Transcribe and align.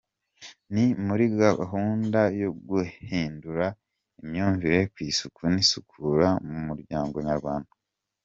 Ni 0.73 0.85
muri 1.05 1.25
gahunda 1.41 2.19
yo 2.41 2.49
guhindura 2.69 3.65
imyumvire 4.21 4.79
ku 4.93 4.97
isuku 5.09 5.41
n’isukura 5.53 6.27
mu 6.49 6.57
muryango 6.67 7.17
Nyarwanda. 7.27 7.71